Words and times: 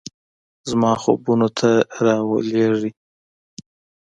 زما 0.69 0.91
خوبونو 1.01 1.47
ته 1.57 1.69
راولیږئ 2.05 2.91